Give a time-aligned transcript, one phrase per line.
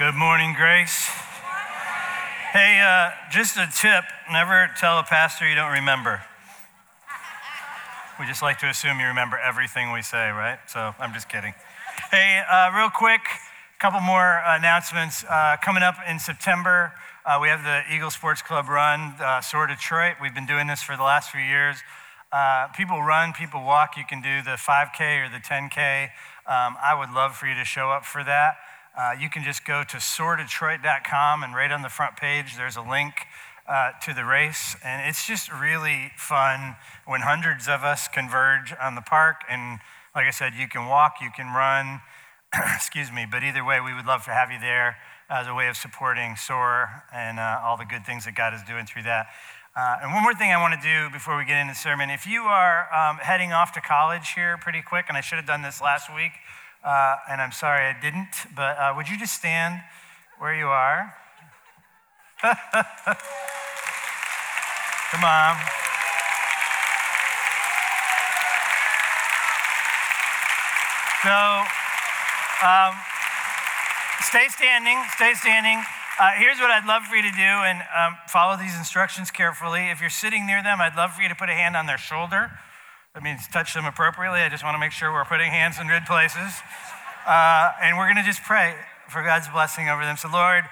[0.00, 1.10] Good morning, Grace.
[2.54, 4.02] Hey, uh, just a tip
[4.32, 6.22] never tell a pastor you don't remember.
[8.18, 10.58] We just like to assume you remember everything we say, right?
[10.68, 11.52] So I'm just kidding.
[12.10, 15.22] Hey, uh, real quick, a couple more announcements.
[15.28, 16.92] Uh, coming up in September,
[17.26, 20.14] uh, we have the Eagle Sports Club run, uh, Soar Detroit.
[20.18, 21.76] We've been doing this for the last few years.
[22.32, 23.98] Uh, people run, people walk.
[23.98, 26.04] You can do the 5K or the 10K.
[26.46, 28.56] Um, I would love for you to show up for that.
[29.00, 32.82] Uh, you can just go to soardetroit.com and right on the front page, there's a
[32.82, 33.14] link
[33.66, 34.76] uh, to the race.
[34.84, 39.36] And it's just really fun when hundreds of us converge on the park.
[39.48, 39.78] And
[40.14, 42.02] like I said, you can walk, you can run,
[42.74, 44.98] excuse me, but either way, we would love to have you there
[45.30, 48.60] as a way of supporting SOAR and uh, all the good things that God is
[48.68, 49.28] doing through that.
[49.74, 52.10] Uh, and one more thing I want to do before we get into the sermon.
[52.10, 55.46] If you are um, heading off to college here pretty quick, and I should have
[55.46, 56.32] done this last week,
[56.84, 59.82] uh, and I'm sorry I didn't, but uh, would you just stand
[60.38, 61.14] where you are?
[65.10, 65.56] Come on.
[71.22, 71.36] So,
[72.64, 72.96] um,
[74.22, 75.82] stay standing, stay standing.
[76.18, 79.90] Uh, here's what I'd love for you to do, and um, follow these instructions carefully.
[79.90, 81.98] If you're sitting near them, I'd love for you to put a hand on their
[81.98, 82.50] shoulder.
[83.14, 84.38] That means touch them appropriately.
[84.38, 86.62] I just want to make sure we're putting hands in good places.
[87.26, 88.76] Uh, and we're going to just pray
[89.08, 90.16] for God's blessing over them.
[90.16, 90.62] So, Lord,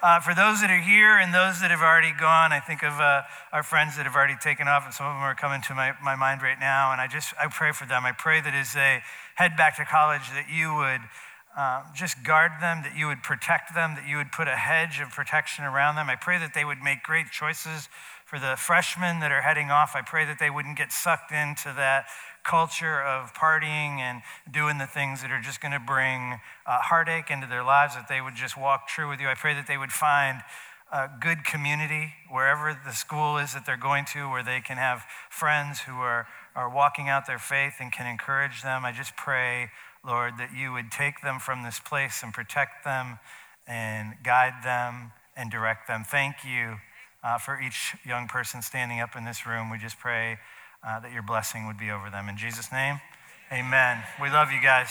[0.00, 2.94] uh, for those that are here and those that have already gone, I think of
[3.02, 5.74] uh, our friends that have already taken off, and some of them are coming to
[5.74, 6.92] my, my mind right now.
[6.94, 8.06] And I just I pray for them.
[8.06, 9.02] I pray that as they
[9.34, 11.02] head back to college, that you would
[11.58, 15.02] um, just guard them, that you would protect them, that you would put a hedge
[15.02, 16.06] of protection around them.
[16.06, 17.90] I pray that they would make great choices
[18.28, 19.96] for the freshmen that are heading off.
[19.96, 22.04] I pray that they wouldn't get sucked into that
[22.44, 24.20] culture of partying and
[24.50, 28.08] doing the things that are just going to bring uh, heartache into their lives, that
[28.08, 29.28] they would just walk true with you.
[29.28, 30.42] I pray that they would find
[30.92, 35.04] a good community wherever the school is that they're going to, where they can have
[35.30, 38.84] friends who are, are walking out their faith and can encourage them.
[38.84, 39.70] I just pray
[40.06, 43.18] Lord, that you would take them from this place and protect them
[43.66, 46.04] and guide them and direct them.
[46.04, 46.76] Thank you
[47.22, 49.70] uh, for each young person standing up in this room.
[49.70, 50.38] We just pray
[50.86, 52.28] uh, that your blessing would be over them.
[52.28, 53.00] In Jesus' name,
[53.52, 54.02] amen.
[54.20, 54.88] We love you guys.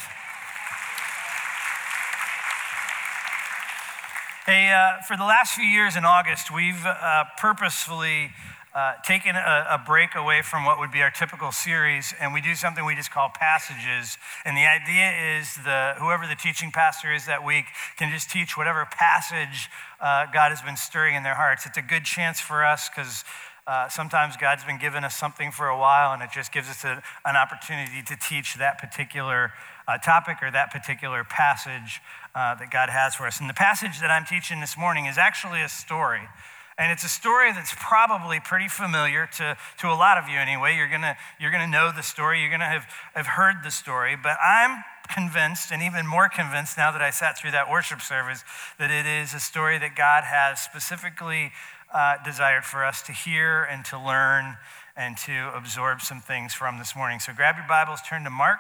[4.46, 8.32] Hey, uh, for the last few years in August, we've uh, purposefully
[8.78, 12.42] uh, taken a, a, break away from what would be our typical series, and we
[12.42, 14.20] do something we just call passages.
[14.46, 17.66] And the idea is the whoever the teaching pastor is that week
[17.98, 19.68] can just teach whatever passage
[20.00, 21.66] uh, God has been stirring in their hearts.
[21.66, 23.24] It's a good chance for us because.
[23.66, 26.86] Uh, sometimes God's been giving us something for a while, and it just gives us
[26.86, 29.52] a, an opportunity to teach that particular
[29.90, 32.00] uh, topic or that particular passage
[32.34, 33.42] uh, that God has for us.
[33.42, 36.30] And the passage that I'm teaching this morning is actually a story.
[36.78, 40.76] And it's a story that's probably pretty familiar to, to a lot of you anyway.
[40.76, 44.38] You're gonna, you're gonna know the story, you're gonna have, have heard the story, but
[44.46, 48.44] I'm convinced, and even more convinced now that I sat through that worship service,
[48.78, 51.52] that it is a story that God has specifically
[51.94, 54.58] uh, desired for us to hear and to learn
[54.96, 57.20] and to absorb some things from this morning.
[57.20, 58.60] So grab your Bibles, turn to Mark,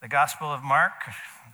[0.00, 0.92] the Gospel of Mark.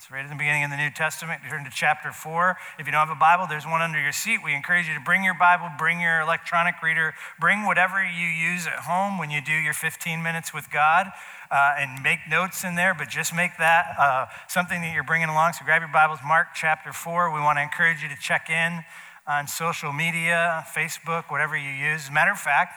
[0.08, 1.42] Right at the beginning of the New Testament.
[1.46, 2.56] Turn to chapter 4.
[2.78, 4.40] If you don't have a Bible, there's one under your seat.
[4.42, 8.66] We encourage you to bring your Bible, bring your electronic reader, bring whatever you use
[8.66, 11.08] at home when you do your 15 minutes with God,
[11.50, 15.28] uh, and make notes in there, but just make that uh, something that you're bringing
[15.28, 15.52] along.
[15.52, 17.30] So grab your Bibles, Mark chapter 4.
[17.30, 18.82] We want to encourage you to check in
[19.28, 22.04] on social media, Facebook, whatever you use.
[22.04, 22.72] As a matter of fact,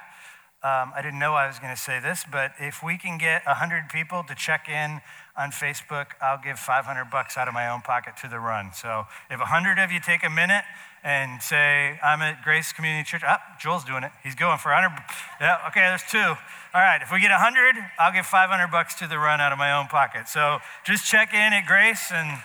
[0.64, 3.46] um, I didn't know I was going to say this, but if we can get
[3.46, 5.02] 100 people to check in
[5.36, 8.72] on Facebook, I'll give 500 bucks out of my own pocket to the run.
[8.74, 10.64] So if 100 of you take a minute
[11.04, 14.12] and say, I'm at Grace Community Church, ah, Joel's doing it.
[14.24, 14.94] He's going for 100.
[15.42, 16.38] Yeah, okay, there's two.
[16.74, 19.58] All right, if we get 100, I'll give 500 bucks to the run out of
[19.58, 20.28] my own pocket.
[20.28, 22.42] So just check in at Grace and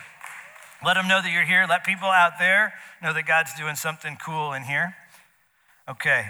[0.83, 1.65] let them know that you're here.
[1.69, 4.95] Let people out there know that God's doing something cool in here.
[5.87, 6.25] Okay,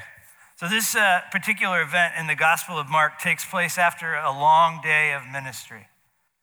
[0.55, 4.79] so this uh, particular event in the Gospel of Mark takes place after a long
[4.81, 5.88] day of ministry.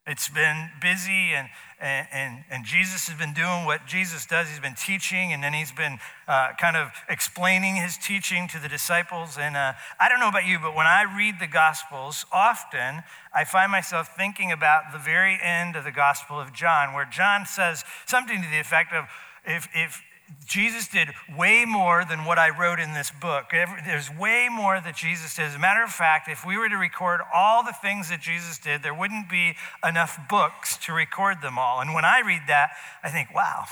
[0.06, 1.48] It's been busy, and,
[1.80, 4.48] and, and Jesus has been doing what Jesus does.
[4.48, 5.98] He's been teaching, and then he's been
[6.28, 9.36] uh, kind of explaining his teaching to the disciples.
[9.36, 13.02] And uh, I don't know about you, but when I read the Gospels, often
[13.34, 17.44] I find myself thinking about the very end of the Gospel of John, where John
[17.44, 19.06] says something to the effect of,
[19.44, 20.02] if, if,
[20.46, 23.50] Jesus did way more than what I wrote in this book.
[23.50, 25.46] There's way more that Jesus did.
[25.46, 28.58] As a matter of fact, if we were to record all the things that Jesus
[28.58, 29.54] did, there wouldn't be
[29.86, 31.80] enough books to record them all.
[31.80, 32.70] And when I read that,
[33.02, 33.64] I think, wow,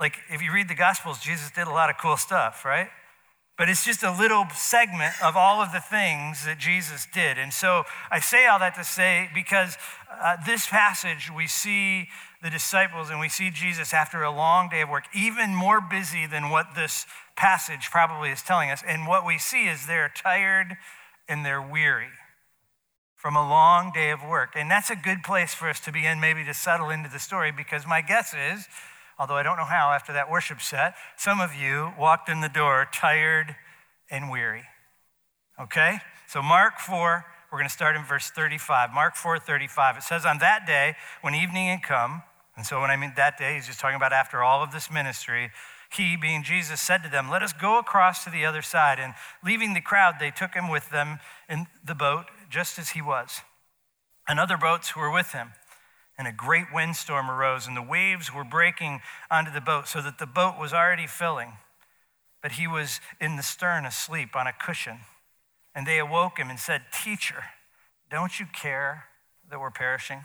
[0.00, 2.88] Like, if you read the Gospels, Jesus did a lot of cool stuff, right?
[3.56, 7.38] But it's just a little segment of all of the things that Jesus did.
[7.38, 9.76] And so I say all that to say because
[10.22, 12.08] uh, this passage, we see
[12.42, 16.26] the disciples and we see Jesus after a long day of work, even more busy
[16.26, 17.06] than what this
[17.36, 18.82] passage probably is telling us.
[18.86, 20.76] And what we see is they're tired
[21.28, 22.10] and they're weary
[23.16, 24.50] from a long day of work.
[24.54, 27.50] And that's a good place for us to begin, maybe to settle into the story,
[27.50, 28.68] because my guess is,
[29.18, 32.48] although I don't know how after that worship set, some of you walked in the
[32.48, 33.56] door tired
[34.08, 34.64] and weary.
[35.60, 35.98] Okay?
[36.28, 38.90] So, Mark 4, we're going to start in verse 35.
[38.94, 39.96] Mark 4 35.
[39.96, 42.22] It says, On that day, when evening had come,
[42.58, 44.90] and so when I mean that day, he's just talking about after all of this
[44.90, 45.52] ministry,
[45.92, 48.98] he, being Jesus, said to them, Let us go across to the other side.
[48.98, 49.14] And
[49.44, 53.42] leaving the crowd, they took him with them in the boat, just as he was.
[54.26, 55.52] And other boats were with him.
[56.18, 60.18] And a great windstorm arose, and the waves were breaking onto the boat, so that
[60.18, 61.52] the boat was already filling.
[62.42, 64.98] But he was in the stern asleep on a cushion.
[65.76, 67.44] And they awoke him and said, Teacher,
[68.10, 69.04] don't you care
[69.48, 70.24] that we're perishing?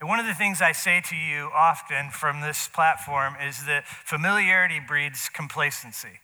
[0.00, 3.86] And one of the things I say to you often from this platform is that
[3.86, 6.20] familiarity breeds complacency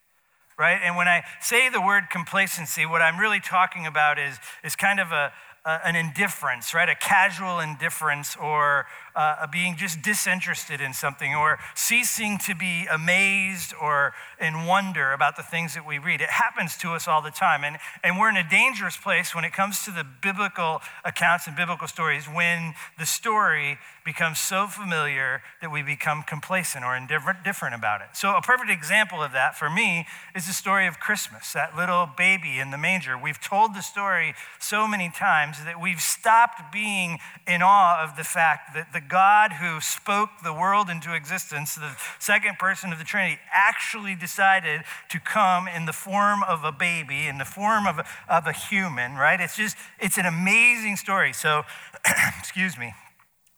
[0.58, 0.80] right?
[0.84, 5.00] And when I say the word complacency, what I'm really talking about is, is kind
[5.00, 5.32] of a,
[5.64, 6.88] uh, an indifference, right?
[6.88, 13.74] A casual indifference or uh, being just disinterested in something or ceasing to be amazed
[13.80, 16.20] or in wonder about the things that we read.
[16.20, 17.64] It happens to us all the time.
[17.64, 21.56] And, and we're in a dangerous place when it comes to the biblical accounts and
[21.56, 28.00] biblical stories when the story becomes so familiar that we become complacent or indifferent about
[28.00, 28.08] it.
[28.14, 32.08] So, a perfect example of that for me is the story of Christmas, that little
[32.16, 33.16] baby in the manger.
[33.16, 38.16] We've told the story so many times times that we've stopped being in awe of
[38.16, 42.98] the fact that the God who spoke the world into existence, the second person of
[42.98, 47.86] the Trinity, actually decided to come in the form of a baby, in the form
[47.86, 49.40] of a, of a human, right?
[49.40, 51.32] It's just, it's an amazing story.
[51.32, 51.62] So,
[52.38, 52.94] excuse me.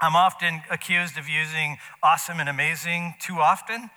[0.00, 3.90] I'm often accused of using awesome and amazing too often.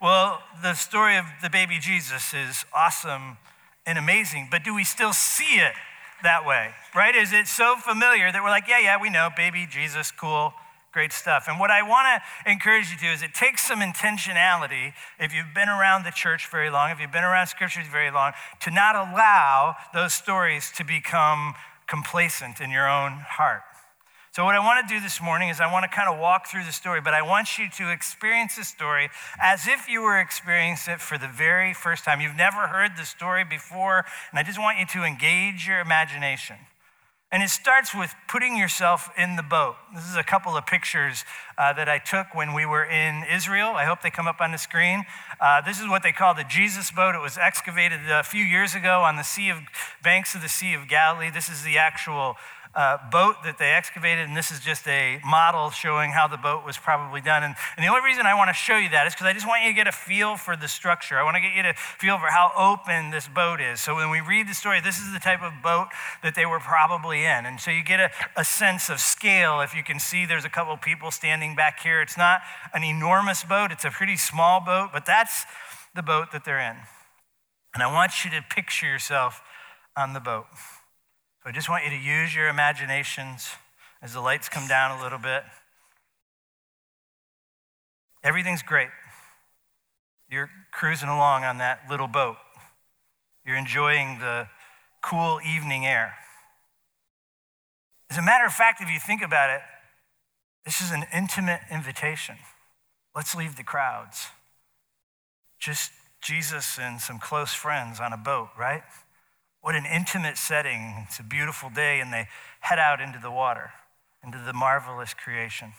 [0.00, 3.38] Well, the story of the baby Jesus is awesome
[3.86, 5.74] and amazing, but do we still see it
[6.22, 7.14] that way, right?
[7.14, 10.54] Is it so familiar that we're like, yeah, yeah, we know, baby Jesus, cool,
[10.94, 11.46] great stuff.
[11.48, 15.52] And what I want to encourage you to is it takes some intentionality, if you've
[15.52, 18.94] been around the church very long, if you've been around scriptures very long, to not
[18.94, 21.54] allow those stories to become
[21.88, 23.62] complacent in your own heart.
[24.30, 26.48] So, what I want to do this morning is I want to kind of walk
[26.48, 29.08] through the story, but I want you to experience the story
[29.40, 32.20] as if you were experiencing it for the very first time.
[32.20, 36.56] You've never heard the story before, and I just want you to engage your imagination.
[37.34, 39.74] And it starts with putting yourself in the boat.
[39.92, 41.24] This is a couple of pictures
[41.58, 43.72] uh, that I took when we were in Israel.
[43.74, 45.02] I hope they come up on the screen.
[45.40, 47.16] Uh, this is what they call the Jesus boat.
[47.16, 49.58] It was excavated a few years ago on the sea of
[50.00, 51.28] banks of the Sea of Galilee.
[51.28, 52.36] This is the actual
[52.76, 56.64] uh, boat that they excavated, and this is just a model showing how the boat
[56.64, 57.42] was probably done.
[57.42, 59.46] And, and the only reason I want to show you that is because I just
[59.46, 61.16] want you to get a feel for the structure.
[61.16, 63.80] I want to get you to feel for how open this boat is.
[63.80, 65.88] So when we read the story, this is the type of boat
[66.22, 67.46] that they were probably in.
[67.46, 69.60] And so you get a, a sense of scale.
[69.60, 72.02] If you can see, there's a couple people standing back here.
[72.02, 72.40] It's not
[72.72, 75.44] an enormous boat, it's a pretty small boat, but that's
[75.94, 76.76] the boat that they're in.
[77.72, 79.42] And I want you to picture yourself
[79.96, 80.46] on the boat.
[81.44, 83.50] So I just want you to use your imaginations
[84.00, 85.42] as the lights come down a little bit.
[88.22, 88.88] Everything's great.
[90.30, 92.36] You're cruising along on that little boat.
[93.44, 94.48] You're enjoying the
[95.02, 96.14] cool evening air.
[98.08, 99.60] As a matter of fact, if you think about it,
[100.64, 102.36] this is an intimate invitation.
[103.14, 104.28] Let's leave the crowds.
[105.58, 108.82] Just Jesus and some close friends on a boat, right?
[109.64, 111.06] What an intimate setting.
[111.06, 112.28] It's a beautiful day, and they
[112.60, 113.70] head out into the water,
[114.22, 115.72] into the marvelous creation.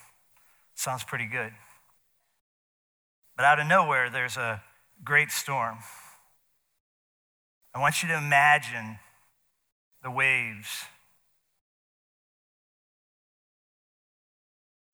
[0.73, 1.51] Sounds pretty good.
[3.37, 4.63] But out of nowhere, there's a
[5.03, 5.77] great storm.
[7.75, 8.97] I want you to imagine
[10.01, 10.85] the waves.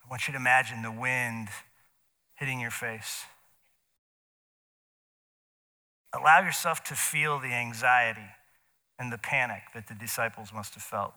[0.05, 1.47] I want you to imagine the wind
[2.35, 3.23] hitting your face.
[6.13, 8.31] allow yourself to feel the anxiety
[9.01, 11.13] and the panic that the disciples must have felt.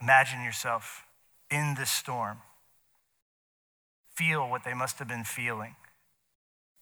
[0.00, 1.04] Imagine yourself
[1.50, 2.38] in this storm.
[4.14, 5.74] Feel what they must have been feeling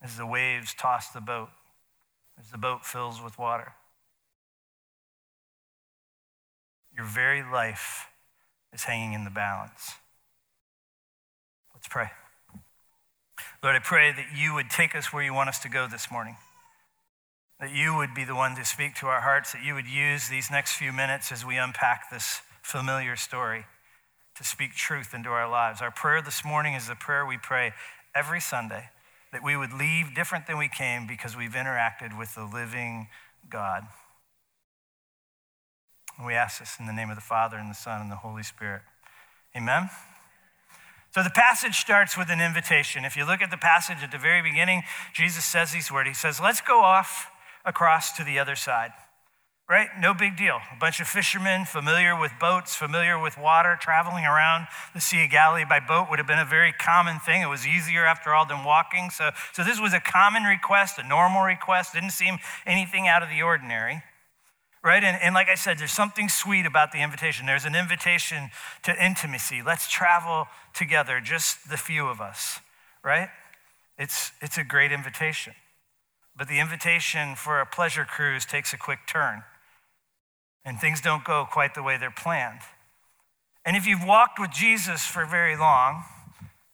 [0.02, 1.48] as the waves toss the boat,
[2.38, 3.72] as the boat fills with water.
[6.94, 8.08] Your very life
[8.74, 9.94] is hanging in the balance.
[11.72, 12.10] Let's pray.
[13.62, 16.10] Lord, I pray that you would take us where you want us to go this
[16.10, 16.36] morning.
[17.60, 20.28] That you would be the one to speak to our hearts, that you would use
[20.28, 23.66] these next few minutes as we unpack this familiar story
[24.36, 25.80] to speak truth into our lives.
[25.80, 27.72] Our prayer this morning is the prayer we pray
[28.14, 28.90] every Sunday
[29.32, 33.08] that we would leave different than we came because we've interacted with the living
[33.48, 33.84] God.
[36.16, 38.16] And we ask this in the name of the Father, and the Son, and the
[38.16, 38.82] Holy Spirit.
[39.56, 39.90] Amen.
[41.12, 43.04] So the passage starts with an invitation.
[43.04, 44.82] If you look at the passage at the very beginning,
[45.12, 47.30] Jesus says these words He says, Let's go off
[47.64, 48.92] across to the other side
[49.68, 49.88] right?
[49.98, 50.58] No big deal.
[50.72, 55.30] A bunch of fishermen familiar with boats, familiar with water, traveling around the Sea of
[55.30, 57.40] Galilee by boat would have been a very common thing.
[57.40, 59.08] It was easier after all than walking.
[59.10, 63.30] So, so this was a common request, a normal request, didn't seem anything out of
[63.30, 64.02] the ordinary.
[64.82, 65.02] Right?
[65.02, 67.46] And, and like I said, there's something sweet about the invitation.
[67.46, 68.50] There's an invitation
[68.82, 69.62] to intimacy.
[69.64, 72.60] Let's travel together, just the few of us,
[73.02, 73.30] right?
[73.96, 75.54] It's, it's a great invitation.
[76.36, 79.44] But the invitation for a pleasure cruise takes a quick turn
[80.64, 82.60] and things don't go quite the way they're planned.
[83.64, 86.04] And if you've walked with Jesus for very long,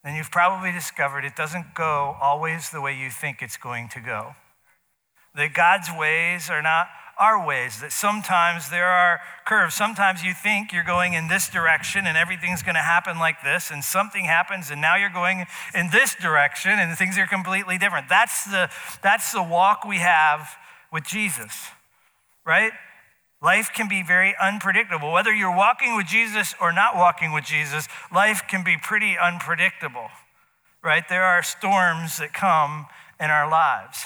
[0.05, 4.01] then you've probably discovered it doesn't go always the way you think it's going to
[4.01, 4.35] go.
[5.35, 6.89] That God's ways are not
[7.21, 9.75] our ways, that sometimes there are curves.
[9.75, 13.71] Sometimes you think you're going in this direction and everything's going to happen like this,
[13.71, 18.09] and something happens, and now you're going in this direction and things are completely different.
[18.09, 18.71] That's the,
[19.03, 20.49] that's the walk we have
[20.91, 21.69] with Jesus,
[22.47, 22.73] right?
[23.43, 25.13] Life can be very unpredictable.
[25.13, 30.09] Whether you're walking with Jesus or not walking with Jesus, life can be pretty unpredictable,
[30.83, 31.05] right?
[31.09, 32.87] There are storms that come
[33.19, 34.05] in our lives.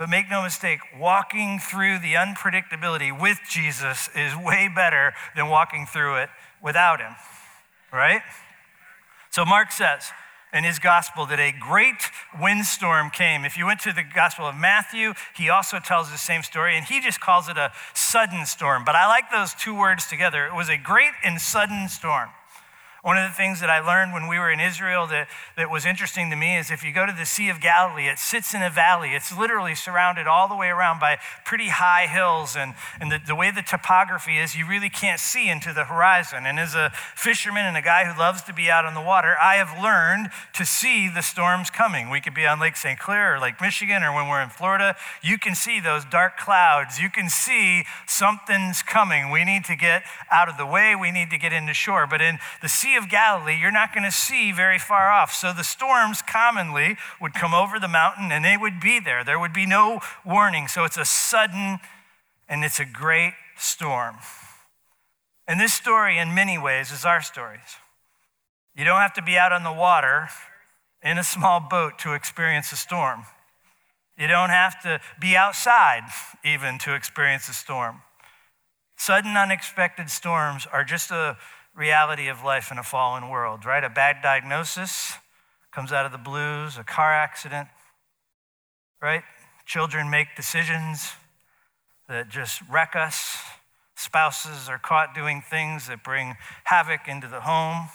[0.00, 5.84] But make no mistake, walking through the unpredictability with Jesus is way better than walking
[5.84, 6.30] through it
[6.62, 7.14] without him,
[7.92, 8.22] right?
[9.28, 10.10] So Mark says,
[10.54, 12.00] in his gospel that a great
[12.40, 13.44] windstorm came.
[13.44, 16.86] If you went to the gospel of Matthew, he also tells the same story, and
[16.86, 18.86] he just calls it a sudden storm.
[18.86, 20.46] But I like those two words together.
[20.46, 22.30] It was a great and sudden storm.
[23.02, 25.26] One of the things that I learned when we were in Israel that,
[25.56, 28.18] that was interesting to me is if you go to the Sea of Galilee, it
[28.18, 29.14] sits in a valley.
[29.14, 31.16] It's literally surrounded all the way around by
[31.46, 32.56] pretty high hills.
[32.56, 36.44] And, and the, the way the topography is, you really can't see into the horizon.
[36.44, 39.34] And as a fisherman and a guy who loves to be out on the water,
[39.42, 42.10] I have learned to see the storms coming.
[42.10, 42.98] We could be on Lake St.
[42.98, 44.94] Clair or Lake Michigan or when we're in Florida.
[45.22, 47.00] You can see those dark clouds.
[47.00, 49.30] You can see something's coming.
[49.30, 50.94] We need to get out of the way.
[50.94, 52.06] We need to get into shore.
[52.06, 55.32] But in the Sea Sea of Galilee, you're not going to see very far off.
[55.32, 59.22] So the storms commonly would come over the mountain and they would be there.
[59.22, 60.66] There would be no warning.
[60.66, 61.78] So it's a sudden
[62.48, 64.16] and it's a great storm.
[65.46, 67.76] And this story, in many ways, is our stories.
[68.74, 70.28] You don't have to be out on the water
[71.00, 73.22] in a small boat to experience a storm.
[74.18, 76.02] You don't have to be outside
[76.44, 78.02] even to experience a storm.
[78.96, 81.36] Sudden, unexpected storms are just a
[81.80, 83.82] reality of life in a fallen world, right?
[83.82, 85.14] A bad diagnosis
[85.72, 87.68] comes out of the blues, a car accident,
[89.00, 89.22] right?
[89.64, 91.12] Children make decisions
[92.06, 93.38] that just wreck us.
[93.96, 96.34] Spouses are caught doing things that bring
[96.64, 97.88] havoc into the home.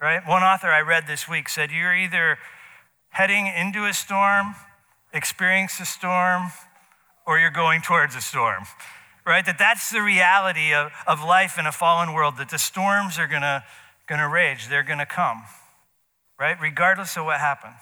[0.00, 0.22] Right?
[0.26, 2.38] One author I read this week said you're either
[3.08, 4.54] heading into a storm,
[5.12, 6.52] experience a storm,
[7.26, 8.66] or you're going towards a storm
[9.26, 9.44] right?
[9.44, 13.26] That that's the reality of, of life in a fallen world, that the storms are
[13.26, 13.64] gonna,
[14.06, 15.44] gonna rage, they're gonna come,
[16.38, 16.56] right?
[16.60, 17.80] Regardless of what happens.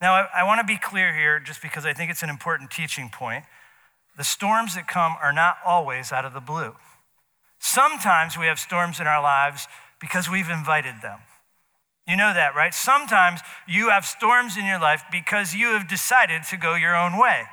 [0.00, 3.10] Now, I, I wanna be clear here just because I think it's an important teaching
[3.12, 3.44] point.
[4.16, 6.74] The storms that come are not always out of the blue.
[7.60, 9.66] Sometimes we have storms in our lives
[10.00, 11.20] because we've invited them.
[12.06, 12.72] You know that, right?
[12.72, 17.18] Sometimes you have storms in your life because you have decided to go your own
[17.18, 17.44] way.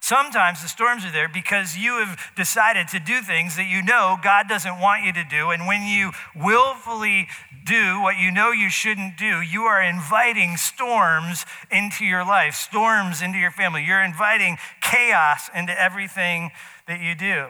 [0.00, 4.16] Sometimes the storms are there because you have decided to do things that you know
[4.22, 5.50] God doesn't want you to do.
[5.50, 7.28] And when you willfully
[7.64, 13.20] do what you know you shouldn't do, you are inviting storms into your life, storms
[13.20, 13.84] into your family.
[13.84, 16.50] You're inviting chaos into everything
[16.86, 17.46] that you do.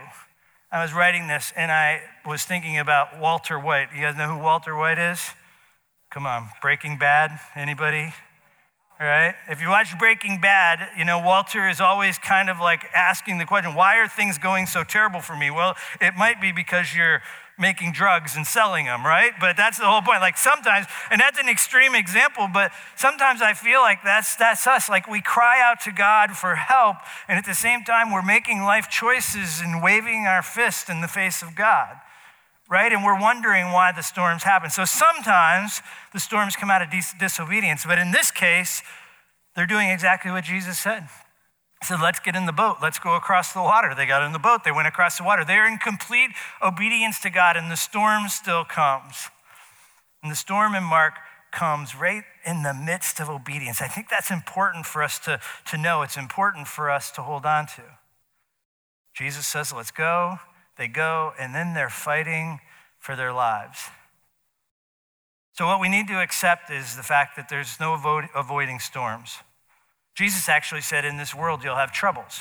[0.72, 3.88] I was writing this and I was thinking about Walter White.
[3.94, 5.20] You guys know who Walter White is?
[6.10, 7.38] Come on, Breaking Bad?
[7.54, 8.12] Anybody?
[9.04, 9.34] Right?
[9.48, 13.44] If you watch Breaking Bad, you know, Walter is always kind of like asking the
[13.44, 15.50] question, why are things going so terrible for me?
[15.50, 17.20] Well, it might be because you're
[17.58, 19.32] making drugs and selling them, right?
[19.40, 20.20] But that's the whole point.
[20.20, 24.88] Like sometimes, and that's an extreme example, but sometimes I feel like that's that's us.
[24.88, 26.96] Like we cry out to God for help,
[27.28, 31.08] and at the same time we're making life choices and waving our fist in the
[31.08, 31.96] face of God.
[32.68, 32.92] Right?
[32.92, 34.70] And we're wondering why the storms happen.
[34.70, 35.82] So sometimes
[36.12, 38.82] the storms come out of dis- disobedience, but in this case,
[39.54, 41.08] they're doing exactly what Jesus said
[41.80, 42.76] He said, Let's get in the boat.
[42.82, 43.94] Let's go across the water.
[43.94, 44.64] They got in the boat.
[44.64, 45.44] They went across the water.
[45.44, 46.30] They're in complete
[46.62, 49.30] obedience to God, and the storm still comes.
[50.23, 51.14] And the storm in Mark
[51.52, 53.80] comes right in the midst of obedience.
[53.80, 56.02] I think that's important for us to, to know.
[56.02, 57.82] It's important for us to hold on to.
[59.14, 60.38] Jesus says, Let's go.
[60.76, 62.61] They go, and then they're fighting
[62.99, 63.88] for their lives.
[65.52, 67.95] So, what we need to accept is the fact that there's no
[68.35, 69.38] avoiding storms.
[70.14, 72.40] Jesus actually said, In this world, you'll have troubles.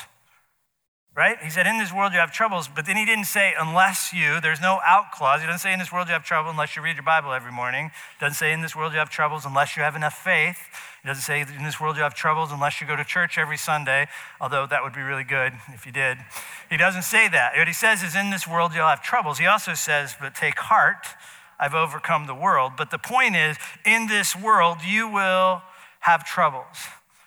[1.16, 1.38] Right?
[1.42, 4.38] He said, In this world, you have troubles, but then he didn't say, Unless you,
[4.38, 5.40] there's no out clause.
[5.40, 7.50] He doesn't say, In this world, you have trouble unless you read your Bible every
[7.50, 7.90] morning.
[8.20, 10.58] Doesn't say, In this world, you have troubles unless you have enough faith.
[11.02, 13.56] He doesn't say, In this world, you have troubles unless you go to church every
[13.56, 14.08] Sunday,
[14.42, 16.18] although that would be really good if you did.
[16.68, 17.56] He doesn't say that.
[17.56, 19.38] What he says is, In this world, you'll have troubles.
[19.38, 21.06] He also says, But take heart,
[21.58, 22.72] I've overcome the world.
[22.76, 23.56] But the point is,
[23.86, 25.62] in this world, you will
[26.00, 26.76] have troubles.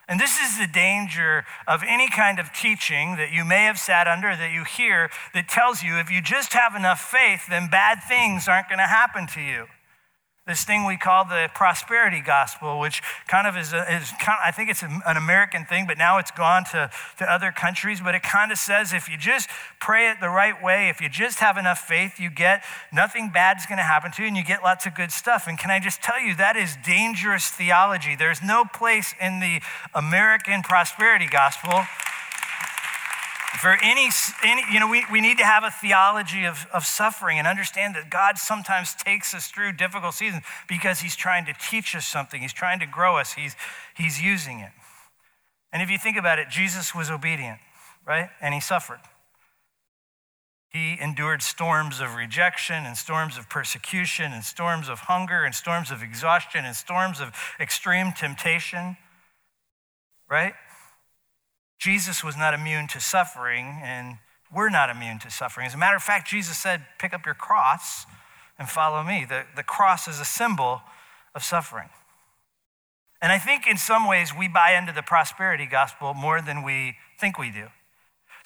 [0.09, 4.07] And this is the danger of any kind of teaching that you may have sat
[4.07, 7.99] under, that you hear, that tells you if you just have enough faith, then bad
[8.07, 9.67] things aren't going to happen to you
[10.49, 14.43] this thing we call the prosperity gospel, which kind of is, a, is kind of,
[14.43, 16.89] I think it's an American thing, but now it's gone to,
[17.19, 18.01] to other countries.
[18.01, 19.47] But it kind of says if you just
[19.79, 23.57] pray it the right way, if you just have enough faith, you get nothing bad
[23.59, 25.45] is going to happen to you and you get lots of good stuff.
[25.47, 28.15] And can I just tell you, that is dangerous theology.
[28.15, 29.61] There's no place in the
[29.93, 31.83] American prosperity gospel
[33.57, 34.09] for any,
[34.43, 37.95] any you know, we, we need to have a theology of, of suffering and understand
[37.95, 42.41] that God sometimes takes us through difficult seasons because He's trying to teach us something.
[42.41, 43.33] He's trying to grow us.
[43.33, 43.55] He's,
[43.97, 44.71] he's using it.
[45.73, 47.59] And if you think about it, Jesus was obedient,
[48.05, 48.29] right?
[48.39, 48.99] And He suffered.
[50.69, 55.89] He endured storms of rejection and storms of persecution and storms of hunger and storms
[55.89, 58.95] of exhaustion and storms of extreme temptation,
[60.29, 60.53] right?
[61.79, 64.17] Jesus was not immune to suffering, and
[64.53, 65.65] we're not immune to suffering.
[65.65, 68.05] As a matter of fact, Jesus said, Pick up your cross
[68.57, 69.25] and follow me.
[69.27, 70.81] The, the cross is a symbol
[71.33, 71.89] of suffering.
[73.21, 76.95] And I think in some ways we buy into the prosperity gospel more than we
[77.19, 77.67] think we do.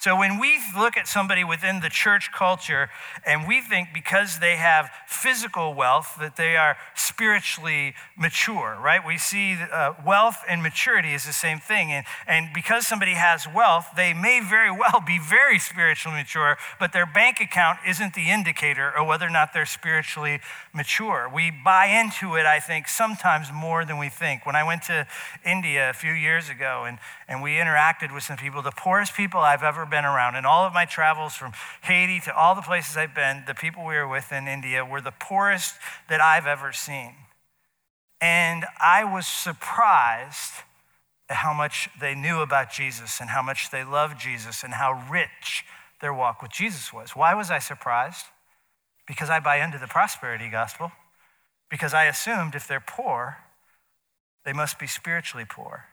[0.04, 2.90] So when we look at somebody within the church culture
[3.24, 9.00] and we think because they have physical wealth that they are spiritually mature, right?
[9.02, 11.90] We see uh, wealth and maturity is the same thing.
[11.90, 16.92] And, and because somebody has wealth, they may very well be very spiritually mature, but
[16.92, 20.40] their bank account isn't the indicator of whether or not they're spiritually
[20.74, 21.30] mature.
[21.34, 24.44] We buy into it, I think, sometimes more than we think.
[24.44, 25.06] When I went to
[25.46, 29.40] India a few years ago and, and we interacted with some people, the poorest people
[29.40, 30.34] I've ever been around.
[30.34, 31.52] In all of my travels from
[31.82, 35.02] Haiti to all the places I've been, the people we were with in India were
[35.02, 35.74] the poorest
[36.08, 37.14] that I've ever seen.
[38.20, 40.62] And I was surprised
[41.28, 45.06] at how much they knew about Jesus and how much they loved Jesus and how
[45.10, 45.64] rich
[46.00, 47.10] their walk with Jesus was.
[47.10, 48.26] Why was I surprised?
[49.06, 50.92] Because I buy into the prosperity gospel.
[51.70, 53.38] Because I assumed if they're poor,
[54.44, 55.86] they must be spiritually poor.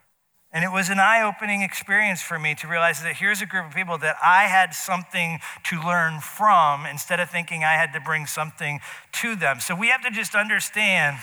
[0.53, 3.67] And it was an eye opening experience for me to realize that here's a group
[3.67, 8.01] of people that I had something to learn from instead of thinking I had to
[8.01, 8.81] bring something
[9.13, 9.61] to them.
[9.61, 11.17] So we have to just understand.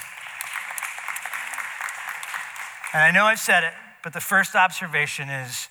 [2.94, 5.68] And I know I've said it, but the first observation is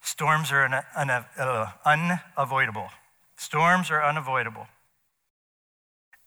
[0.00, 2.90] storms are uh, unavoidable.
[3.36, 4.68] Storms are unavoidable.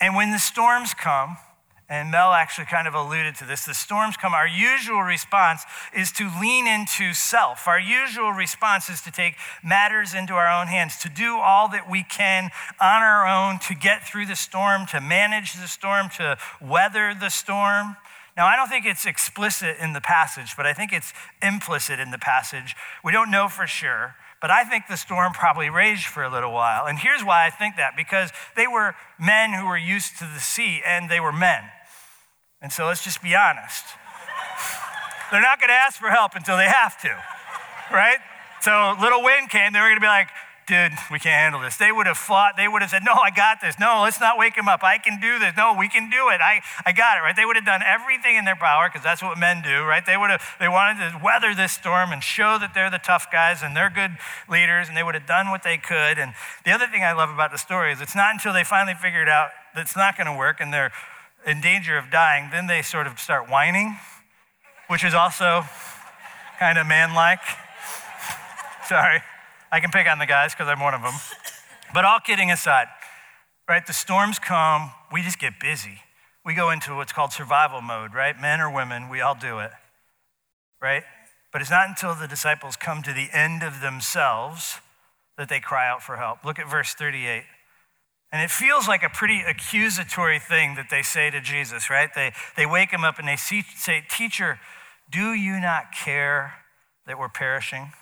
[0.02, 1.38] And when the storms come,
[1.94, 3.66] and Mel actually kind of alluded to this.
[3.66, 4.34] The storms come.
[4.34, 5.64] Our usual response
[5.96, 7.68] is to lean into self.
[7.68, 11.88] Our usual response is to take matters into our own hands, to do all that
[11.88, 12.50] we can
[12.82, 17.30] on our own to get through the storm, to manage the storm, to weather the
[17.30, 17.96] storm.
[18.36, 22.10] Now, I don't think it's explicit in the passage, but I think it's implicit in
[22.10, 22.76] the passage.
[23.04, 24.16] We don't know for sure.
[24.44, 26.86] But I think the storm probably raged for a little while.
[26.86, 30.42] And here's why I think that because they were men who were used to the
[30.42, 31.64] sea and they were men.
[32.64, 33.86] And so let's just be honest.
[35.32, 37.12] They're not going to ask for help until they have to,
[37.92, 38.18] right?
[38.62, 40.30] So little wind came, they were going to be like,
[40.68, 41.76] dude, we can't handle this.
[41.76, 42.56] They would have fought.
[42.56, 43.76] They would have said, no, I got this.
[43.80, 44.82] No, let's not wake him up.
[44.82, 45.54] I can do this.
[45.58, 46.40] No, we can do it.
[46.40, 47.36] I, I got it, right?
[47.36, 50.06] They would have done everything in their power because that's what men do, right?
[50.06, 53.28] They would have, they wanted to weather this storm and show that they're the tough
[53.30, 54.16] guys and they're good
[54.48, 56.18] leaders and they would have done what they could.
[56.18, 58.96] And the other thing I love about the story is it's not until they finally
[58.96, 60.94] figured out that it's not going to work and they're
[61.46, 63.98] in danger of dying, then they sort of start whining,
[64.88, 65.64] which is also
[66.60, 67.42] kind of man-like.
[68.88, 69.22] Sorry.
[69.72, 71.14] I can pick on the guys because I'm one of them.
[71.94, 72.88] But all kidding aside,
[73.68, 73.86] right?
[73.86, 76.02] The storms come, we just get busy.
[76.46, 78.40] We go into what's called survival mode, right?
[78.40, 79.72] Men or women, we all do it,
[80.82, 81.04] right?
[81.52, 84.80] But it's not until the disciples come to the end of themselves
[85.38, 86.44] that they cry out for help.
[86.44, 87.44] Look at verse 38.
[88.34, 92.10] And it feels like a pretty accusatory thing that they say to Jesus, right?
[92.16, 94.60] They, they wake him up and they say, Teacher,
[95.12, 96.56] do you not care
[97.06, 97.94] that we're perishing?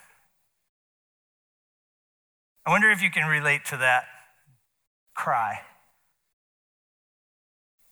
[2.65, 4.05] I wonder if you can relate to that
[5.13, 5.59] cry.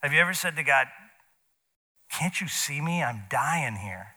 [0.02, 0.88] Have you ever said to God,
[2.10, 3.04] Can't you see me?
[3.04, 4.16] I'm dying here.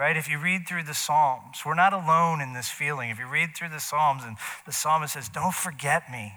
[0.00, 0.16] Right?
[0.16, 3.10] If you read through the Psalms, we're not alone in this feeling.
[3.10, 6.32] If you read through the Psalms and the psalmist says, Don't forget me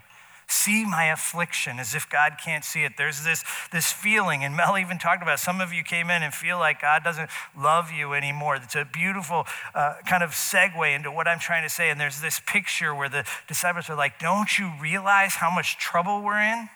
[0.54, 2.94] see my affliction as if God can't see it.
[2.98, 6.34] There's this, this feeling, and Mel even talked about some of you came in and
[6.34, 8.58] feel like God doesn't love you anymore.
[8.58, 11.90] It's a beautiful uh, kind of segue into what I'm trying to say.
[11.90, 16.22] And there's this picture where the disciples are like, Don't you realize how much trouble
[16.22, 16.70] we're in?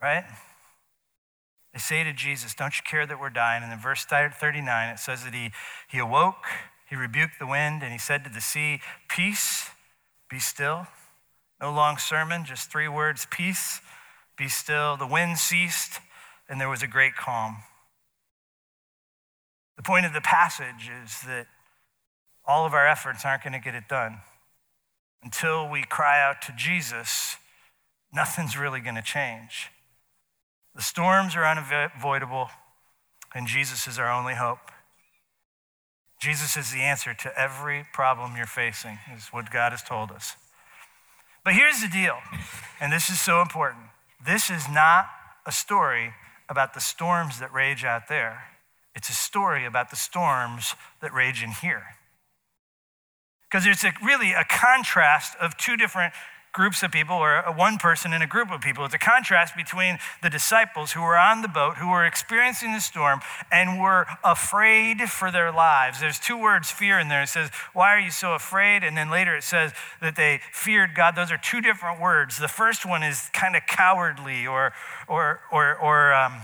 [0.00, 0.24] Right?
[1.72, 3.62] They say to Jesus, Don't you care that we're dying?
[3.62, 5.50] And in verse 39, it says that he,
[5.88, 6.44] he awoke,
[6.88, 9.70] he rebuked the wind, and he said to the sea, Peace,
[10.30, 10.86] be still.
[11.60, 13.80] No long sermon, just three words peace,
[14.36, 14.96] be still.
[14.96, 16.00] The wind ceased,
[16.48, 17.58] and there was a great calm.
[19.76, 21.46] The point of the passage is that
[22.44, 24.20] all of our efforts aren't going to get it done.
[25.22, 27.36] Until we cry out to Jesus,
[28.12, 29.70] nothing's really going to change.
[30.78, 32.50] The storms are unavoidable,
[33.34, 34.70] and Jesus is our only hope.
[36.22, 40.36] Jesus is the answer to every problem you're facing, is what God has told us.
[41.44, 42.18] But here's the deal,
[42.80, 43.86] and this is so important.
[44.24, 45.08] This is not
[45.44, 46.14] a story
[46.48, 48.44] about the storms that rage out there.
[48.94, 51.96] It's a story about the storms that rage in here.
[53.50, 56.14] Because it's a, really a contrast of two different
[56.58, 58.84] groups of people or one person in a group of people.
[58.84, 62.80] It's a contrast between the disciples who were on the boat, who were experiencing the
[62.80, 63.20] storm,
[63.52, 66.00] and were afraid for their lives.
[66.00, 67.22] There's two words, fear, in there.
[67.22, 68.82] It says, Why are you so afraid?
[68.82, 71.14] And then later it says that they feared God.
[71.14, 72.38] Those are two different words.
[72.38, 74.72] The first one is kind of cowardly or,
[75.06, 76.42] or, or, or, um,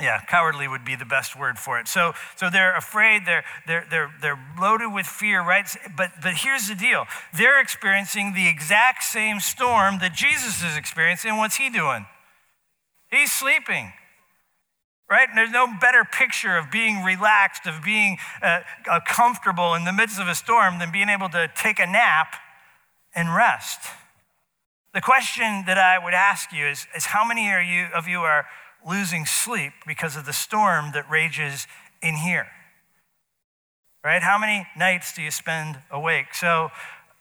[0.00, 1.86] yeah, cowardly would be the best word for it.
[1.86, 5.68] So, so they're afraid, they're, they're, they're, they're loaded with fear, right?
[5.96, 7.04] But, but here's the deal
[7.36, 11.36] they're experiencing the exact same storm that Jesus is experiencing.
[11.36, 12.06] What's he doing?
[13.10, 13.92] He's sleeping.
[15.08, 15.28] Right?
[15.28, 18.60] And there's no better picture of being relaxed, of being uh,
[19.06, 22.34] comfortable in the midst of a storm than being able to take a nap
[23.14, 23.80] and rest.
[24.94, 28.20] The question that I would ask you is, is how many are you, of you
[28.20, 28.46] are
[28.86, 31.66] losing sleep because of the storm that rages
[32.02, 32.46] in here.
[34.04, 34.22] Right?
[34.22, 36.34] How many nights do you spend awake?
[36.34, 36.70] So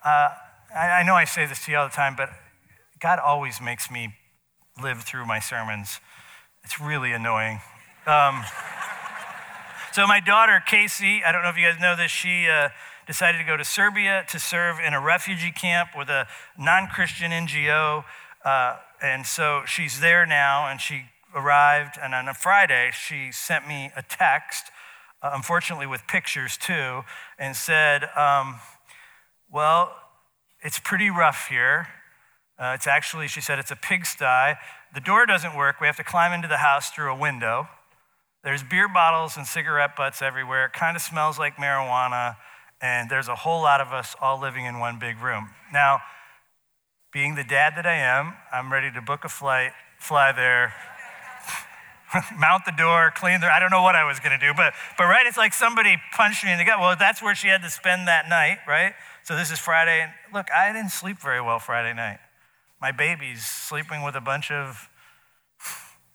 [0.04, 0.30] uh,
[0.76, 2.30] I, I know I say this to you all the time, but
[2.99, 4.15] God always makes me
[4.82, 5.99] live through my sermons.
[6.63, 7.62] It's really annoying.
[8.06, 8.43] Um,
[9.93, 12.69] so my daughter, Casey, I don't know if you guys know this, she uh,
[13.08, 17.32] decided to go to Serbia to serve in a refugee camp with a non Christian
[17.32, 18.04] NGO.
[18.43, 21.04] Uh, and so she's there now, and she
[21.36, 24.65] arrived, and on a Friday, she sent me a text,
[25.22, 27.04] uh, unfortunately with pictures too,
[27.38, 28.60] and said, um,
[29.52, 29.96] Well,
[30.62, 31.88] it's pretty rough here.
[32.58, 34.56] Uh, it's actually, she said, it's a pigsty.
[34.93, 35.82] The door doesn't work.
[35.82, 37.67] We have to climb into the house through a window.
[38.43, 40.65] There's beer bottles and cigarette butts everywhere.
[40.65, 42.38] It kind of smells like marijuana.
[42.82, 45.50] And there's a whole lot of us all living in one big room.
[45.72, 46.00] Now,
[47.12, 50.74] being the dad that I am, I'm ready to book a flight, fly there,
[52.38, 53.47] mount the door, clean the.
[53.47, 55.97] I don't know what I was going to do, but but right, it's like somebody
[56.15, 56.80] punched me in the gut.
[56.80, 58.93] Well, that's where she had to spend that night, right?
[59.23, 62.19] So this is Friday, and look, I didn't sleep very well Friday night.
[62.82, 64.89] My baby's sleeping with a bunch of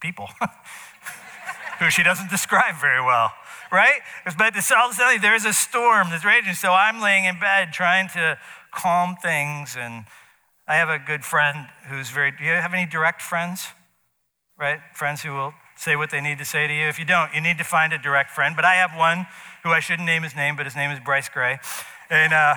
[0.00, 0.28] people
[1.78, 3.32] who she doesn't describe very well,
[3.72, 4.00] right?
[4.37, 6.54] But all of a sudden, there's a storm that's raging.
[6.54, 8.38] So I'm laying in bed trying to
[8.72, 10.04] calm things, and
[10.66, 12.30] I have a good friend who's very.
[12.30, 13.68] Do you have any direct friends?
[14.58, 16.88] Right, friends who will say what they need to say to you.
[16.88, 18.56] If you don't, you need to find a direct friend.
[18.56, 19.26] But I have one
[19.62, 21.58] who I shouldn't name his name, but his name is Bryce Gray.
[22.10, 22.54] And uh,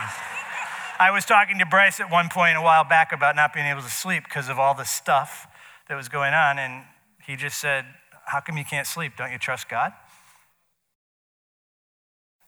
[1.00, 3.82] I was talking to Bryce at one point a while back about not being able
[3.82, 5.48] to sleep because of all the stuff
[5.88, 6.58] that was going on.
[6.58, 6.84] And
[7.26, 7.86] he just said,
[8.26, 9.14] How come you can't sleep?
[9.18, 9.94] Don't you trust God?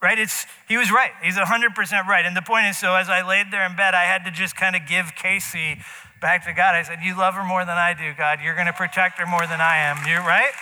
[0.01, 0.19] Right?
[0.19, 1.11] It's, he was right.
[1.21, 2.25] He's 100% right.
[2.25, 4.55] And the point is so as I laid there in bed, I had to just
[4.55, 5.77] kind of give Casey
[6.23, 6.73] back to God.
[6.73, 8.39] I said, You love her more than I do, God.
[8.41, 10.07] You're going to protect her more than I am.
[10.07, 10.55] You're right?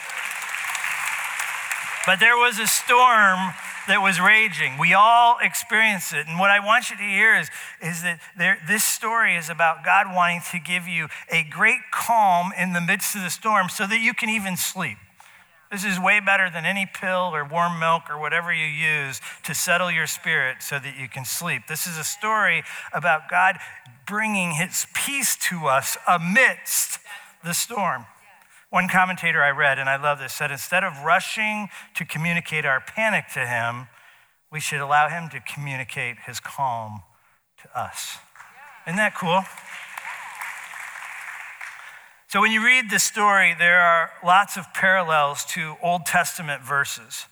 [2.08, 3.54] But there was a storm
[3.88, 4.80] that was raging.
[4.80, 6.26] We all experienced it.
[6.26, 9.86] And what I want you to hear is, is that there, this story is about
[9.86, 13.86] God wanting to give you a great calm in the midst of the storm so
[13.86, 14.98] that you can even sleep.
[15.72, 19.56] This is way better than any pill or warm milk or whatever you use to
[19.56, 21.68] settle your spirit so that you can sleep.
[21.70, 23.58] This is a story about God
[24.06, 27.00] bringing his peace to us amidst
[27.42, 28.06] the storm.
[28.70, 32.82] One commentator I read, and I love this, said instead of rushing to communicate our
[32.82, 33.88] panic to him,
[34.52, 37.04] we should allow him to communicate his calm
[37.62, 38.18] to us.
[38.86, 39.44] Isn't that cool?
[42.32, 47.26] So, when you read this story, there are lots of parallels to Old Testament verses.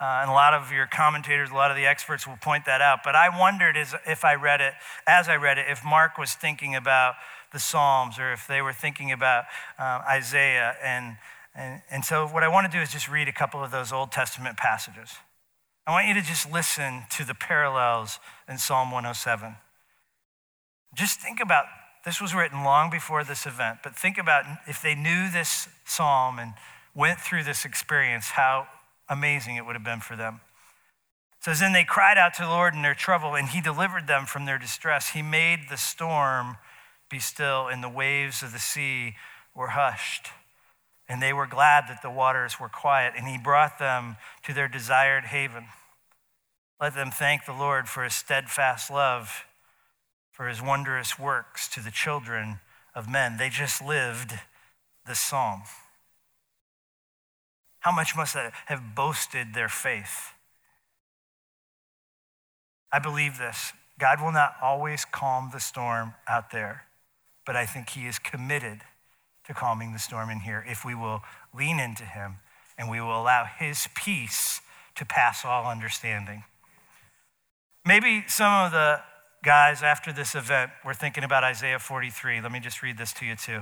[0.00, 2.80] Uh, and a lot of your commentators, a lot of the experts will point that
[2.80, 3.00] out.
[3.02, 6.34] But I wondered as, if I read it, as I read it, if Mark was
[6.34, 7.14] thinking about
[7.52, 9.46] the Psalms or if they were thinking about
[9.80, 10.76] uh, Isaiah.
[10.80, 11.16] And,
[11.52, 13.90] and, and so, what I want to do is just read a couple of those
[13.92, 15.14] Old Testament passages.
[15.88, 19.56] I want you to just listen to the parallels in Psalm 107.
[20.94, 21.64] Just think about
[22.06, 26.38] this was written long before this event, but think about if they knew this psalm
[26.38, 26.54] and
[26.94, 28.68] went through this experience, how
[29.08, 30.40] amazing it would have been for them.
[31.40, 34.06] It says, Then they cried out to the Lord in their trouble, and he delivered
[34.06, 35.10] them from their distress.
[35.10, 36.58] He made the storm
[37.10, 39.16] be still, and the waves of the sea
[39.52, 40.28] were hushed.
[41.08, 44.68] And they were glad that the waters were quiet, and he brought them to their
[44.68, 45.66] desired haven.
[46.80, 49.44] Let them thank the Lord for his steadfast love
[50.36, 52.60] for his wondrous works to the children
[52.94, 53.38] of men.
[53.38, 54.34] They just lived
[55.06, 55.62] the psalm.
[57.80, 60.34] How much must they have boasted their faith?
[62.92, 66.84] I believe this God will not always calm the storm out there,
[67.46, 68.80] but I think he is committed
[69.46, 71.22] to calming the storm in here if we will
[71.56, 72.36] lean into him
[72.76, 74.60] and we will allow his peace
[74.96, 76.44] to pass all understanding.
[77.86, 79.00] Maybe some of the
[79.46, 82.40] Guys, after this event, we're thinking about Isaiah 43.
[82.40, 83.60] Let me just read this to you too.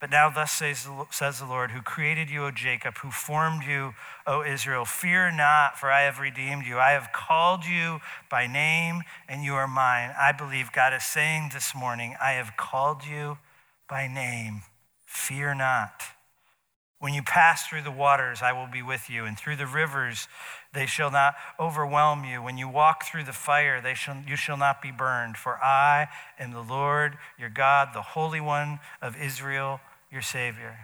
[0.00, 3.92] But now, thus says, says the Lord, who created you, O Jacob, who formed you,
[4.26, 6.78] O Israel, fear not, for I have redeemed you.
[6.78, 7.98] I have called you
[8.30, 10.14] by name, and you are mine.
[10.18, 13.36] I believe God is saying this morning, I have called you
[13.90, 14.62] by name.
[15.04, 16.00] Fear not.
[16.98, 20.28] When you pass through the waters, I will be with you, and through the rivers,
[20.74, 22.42] they shall not overwhelm you.
[22.42, 25.36] When you walk through the fire, they shall, you shall not be burned.
[25.36, 29.80] For I am the Lord your God, the Holy One of Israel,
[30.12, 30.76] your Savior.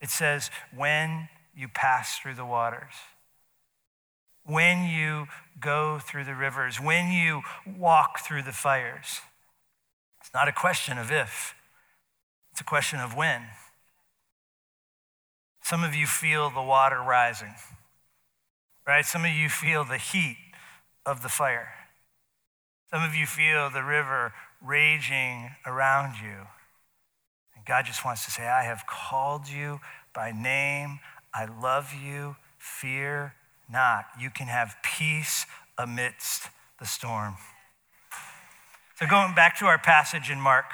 [0.00, 2.94] It says, when you pass through the waters,
[4.44, 5.26] when you
[5.60, 9.20] go through the rivers, when you walk through the fires.
[10.20, 11.54] It's not a question of if,
[12.52, 13.42] it's a question of when.
[15.62, 17.54] Some of you feel the water rising
[18.88, 19.04] right?
[19.04, 20.38] Some of you feel the heat
[21.04, 21.74] of the fire.
[22.90, 24.32] Some of you feel the river
[24.64, 26.46] raging around you.
[27.54, 29.80] And God just wants to say, I have called you
[30.14, 31.00] by name.
[31.34, 32.36] I love you.
[32.56, 33.34] Fear
[33.70, 34.06] not.
[34.18, 35.44] You can have peace
[35.76, 36.48] amidst
[36.80, 37.36] the storm.
[38.98, 40.64] So, going back to our passage in Mark,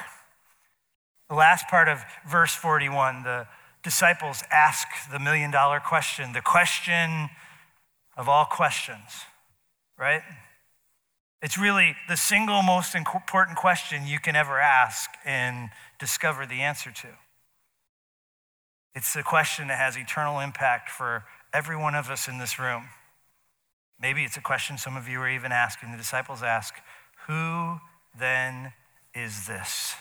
[1.28, 3.48] the last part of verse 41, the
[3.82, 7.28] disciples ask the million dollar question, the question
[8.16, 9.24] of all questions,
[9.98, 10.22] right?
[11.42, 16.90] It's really the single most important question you can ever ask and discover the answer
[16.90, 17.08] to.
[18.94, 22.88] It's the question that has eternal impact for every one of us in this room.
[24.00, 25.92] Maybe it's a question some of you are even asking.
[25.92, 26.74] The disciples ask,
[27.26, 27.78] Who
[28.18, 28.72] then
[29.14, 29.94] is this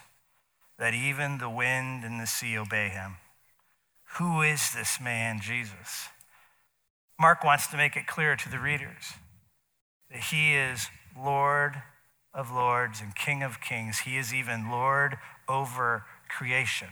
[0.79, 3.15] that even the wind and the sea obey him?
[4.17, 6.09] Who is this man, Jesus?
[7.19, 9.13] Mark wants to make it clear to the readers
[10.09, 11.81] that he is Lord
[12.33, 13.99] of lords and King of kings.
[13.99, 16.89] He is even Lord over creation,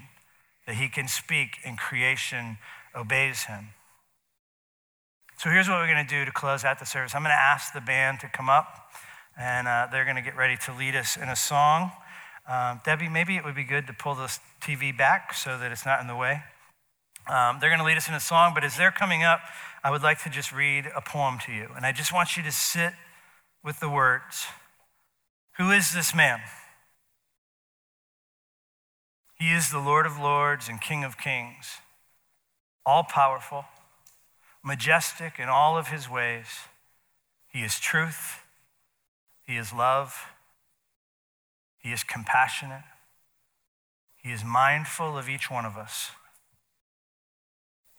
[0.68, 2.58] that he can speak and creation
[2.96, 3.70] obeys him.
[5.38, 7.16] So here's what we're going to do to close out the service.
[7.16, 8.92] I'm going to ask the band to come up,
[9.36, 11.92] and uh, they're going to get ready to lead us in a song.
[12.48, 15.86] Um, Debbie, maybe it would be good to pull this TV back so that it's
[15.86, 16.44] not in the way.
[17.28, 19.42] Um, they're going to lead us in a song, but as they're coming up,
[19.84, 21.70] I would like to just read a poem to you.
[21.76, 22.94] And I just want you to sit
[23.64, 24.46] with the words
[25.58, 26.40] Who is this man?
[29.36, 31.80] He is the Lord of lords and King of kings,
[32.86, 33.66] all powerful,
[34.64, 36.46] majestic in all of his ways.
[37.48, 38.44] He is truth,
[39.48, 40.28] he is love,
[41.80, 42.84] he is compassionate,
[44.16, 46.12] he is mindful of each one of us.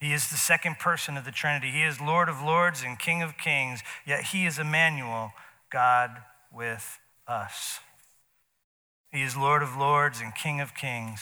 [0.03, 1.71] He is the second person of the Trinity.
[1.71, 5.31] He is Lord of lords and King of kings, yet he is Emmanuel,
[5.71, 6.11] God
[6.53, 7.79] with us.
[9.13, 11.21] He is Lord of lords and King of kings,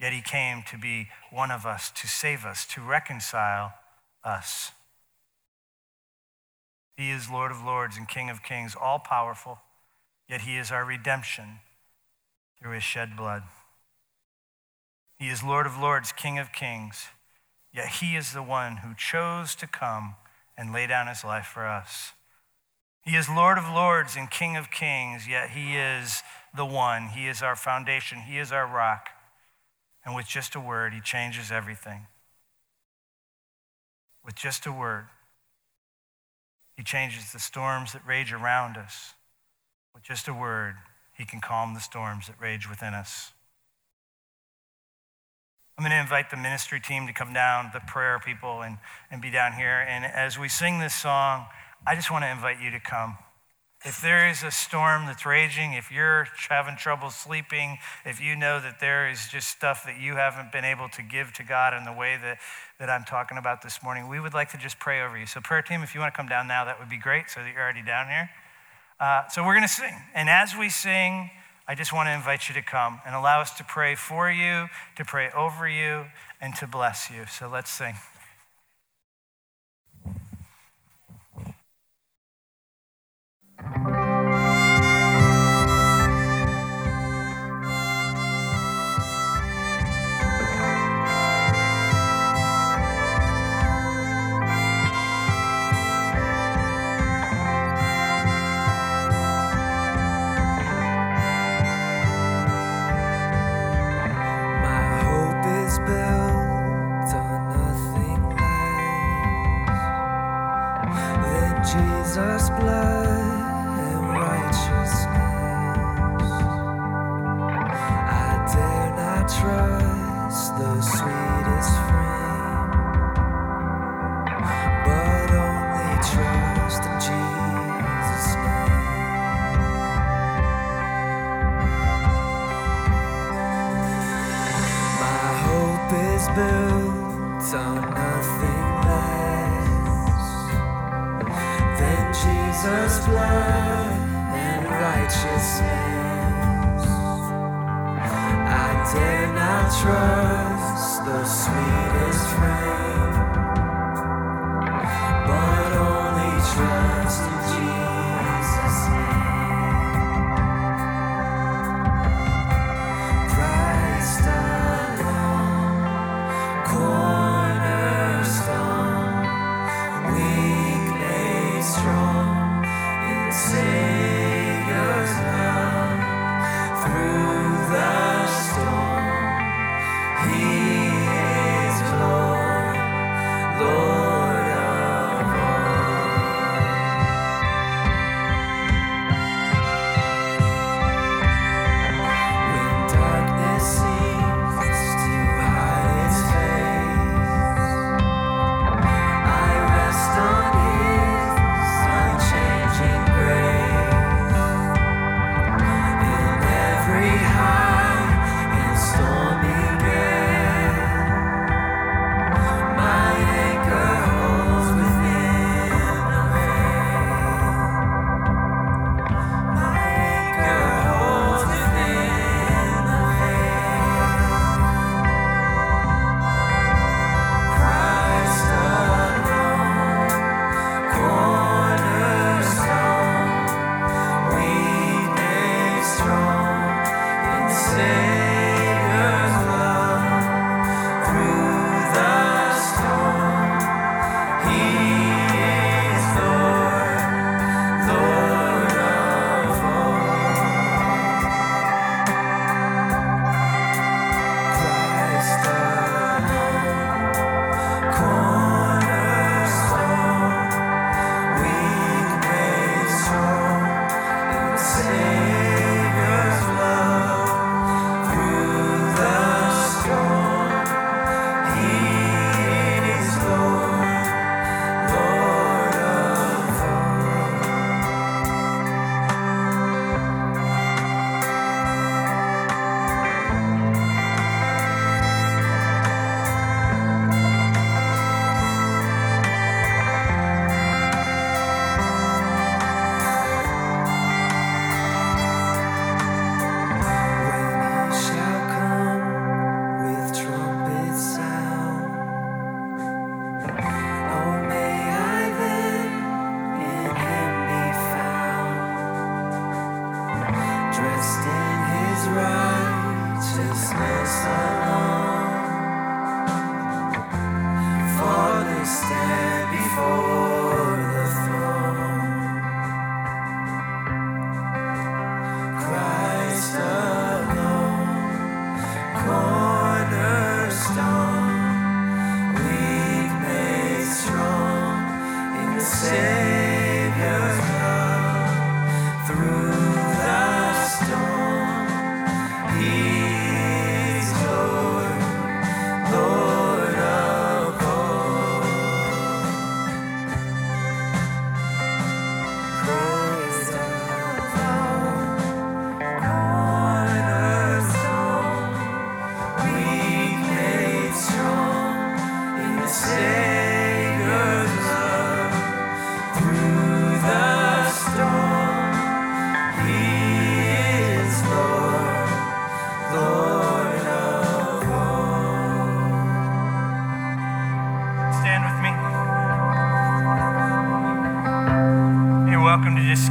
[0.00, 3.74] yet he came to be one of us, to save us, to reconcile
[4.24, 4.72] us.
[6.96, 9.60] He is Lord of lords and King of kings, all powerful,
[10.28, 11.60] yet he is our redemption
[12.60, 13.44] through his shed blood.
[15.20, 17.10] He is Lord of lords, King of kings
[17.76, 20.14] Yet he is the one who chose to come
[20.56, 22.12] and lay down his life for us.
[23.02, 26.22] He is Lord of lords and King of kings, yet he is
[26.56, 27.08] the one.
[27.08, 29.10] He is our foundation, he is our rock.
[30.06, 32.06] And with just a word, he changes everything.
[34.24, 35.08] With just a word,
[36.76, 39.14] he changes the storms that rage around us.
[39.94, 40.76] With just a word,
[41.12, 43.32] he can calm the storms that rage within us.
[45.78, 48.78] I'm going to invite the ministry team to come down, the prayer people, and,
[49.10, 49.84] and be down here.
[49.86, 51.44] And as we sing this song,
[51.86, 53.18] I just want to invite you to come.
[53.84, 58.58] If there is a storm that's raging, if you're having trouble sleeping, if you know
[58.58, 61.84] that there is just stuff that you haven't been able to give to God in
[61.84, 62.38] the way that,
[62.80, 65.26] that I'm talking about this morning, we would like to just pray over you.
[65.26, 67.40] So, prayer team, if you want to come down now, that would be great so
[67.40, 68.30] that you're already down here.
[68.98, 69.94] Uh, so, we're going to sing.
[70.14, 71.30] And as we sing,
[71.68, 74.68] I just want to invite you to come and allow us to pray for you,
[74.96, 76.04] to pray over you,
[76.40, 77.26] and to bless you.
[77.26, 77.96] So let's sing.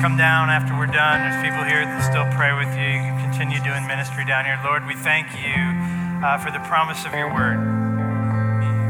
[0.06, 1.18] Come down after we're done.
[1.26, 2.86] There's people here that still pray with you.
[2.94, 4.54] You can continue doing ministry down here.
[4.62, 5.58] Lord, we thank you
[6.22, 7.58] uh, for the promise of your word.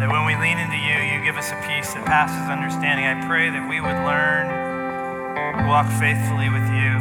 [0.03, 3.07] That when we lean into you, you give us a peace that passes understanding.
[3.07, 4.51] I pray that we would learn
[5.55, 6.99] to walk faithfully with you.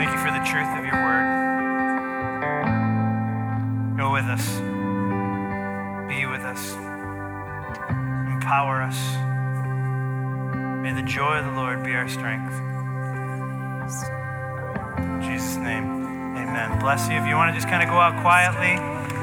[0.00, 1.28] Thank you for the truth of your word.
[4.00, 4.71] Go with us.
[11.22, 12.52] Joy of the Lord be our strength.
[14.98, 15.84] In Jesus' name,
[16.36, 16.80] amen.
[16.80, 17.14] Bless you.
[17.14, 18.74] If you want to just kind of go out quietly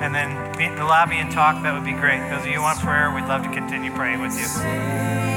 [0.01, 2.19] and then meet in the lobby and talk, that would be great.
[2.29, 5.28] Those of you who want prayer, we'd love to continue praying with you.